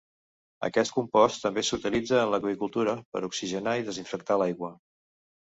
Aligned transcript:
Aquest 0.67 0.95
compost 0.95 1.37
també 1.47 1.63
s'utilitza 1.67 2.17
en 2.23 2.31
l'aqüicultura 2.35 2.97
per 3.17 3.23
oxigenar 3.29 3.77
i 3.83 3.87
desinfectar 3.93 4.41
l'aigua. 4.45 4.75